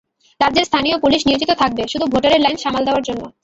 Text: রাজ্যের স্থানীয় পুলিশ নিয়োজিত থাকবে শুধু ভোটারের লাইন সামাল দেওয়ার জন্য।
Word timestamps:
রাজ্যের 0.39 0.67
স্থানীয় 0.69 0.97
পুলিশ 1.03 1.21
নিয়োজিত 1.25 1.51
থাকবে 1.61 1.83
শুধু 1.91 2.05
ভোটারের 2.13 2.43
লাইন 2.43 2.57
সামাল 2.63 2.83
দেওয়ার 2.85 3.05
জন্য। 3.07 3.21